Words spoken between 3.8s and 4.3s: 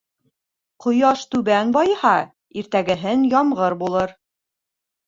булыр.